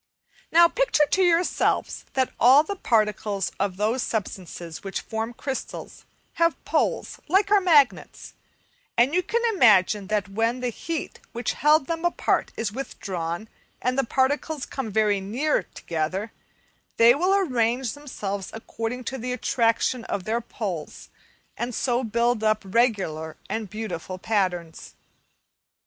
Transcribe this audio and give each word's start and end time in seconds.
Now 0.51 0.67
picture 0.67 1.05
to 1.05 1.21
yourselves 1.21 2.05
that 2.13 2.33
all 2.39 2.63
the 2.63 2.75
particles 2.75 3.51
of 3.59 3.77
those 3.77 4.01
substances 4.01 4.83
which 4.83 5.01
form 5.01 5.31
crystals 5.31 6.05
have 6.41 6.65
poles 6.65 7.19
like 7.27 7.51
our 7.51 7.61
magnets, 7.61 8.33
then 8.97 9.13
you 9.13 9.21
can 9.21 9.43
imagine 9.53 10.07
that 10.07 10.27
when 10.27 10.59
the 10.59 10.69
heat 10.69 11.19
which 11.33 11.53
held 11.53 11.85
them 11.85 12.03
apart 12.03 12.51
is 12.57 12.71
withdrawn 12.71 13.47
and 13.79 13.95
the 13.95 14.03
particles 14.03 14.65
come 14.65 14.89
very 14.89 15.21
near 15.21 15.61
together, 15.61 16.31
they 16.97 17.13
will 17.13 17.35
arrange 17.35 17.93
themselves 17.93 18.49
according 18.53 19.03
to 19.03 19.19
the 19.19 19.31
attraction 19.33 20.03
of 20.05 20.23
their 20.23 20.41
poles 20.41 21.09
and 21.55 21.75
so 21.75 22.03
build 22.03 22.43
up 22.43 22.63
regular 22.65 23.37
and 23.51 23.69
beautiful 23.69 24.17
patterns. 24.17 24.95